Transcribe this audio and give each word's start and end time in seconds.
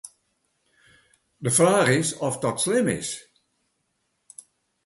De 1.37 1.51
fraach 1.51 1.87
is 1.89 2.17
oft 2.27 2.41
dat 2.41 2.61
slim 2.61 2.87
is. 2.87 3.11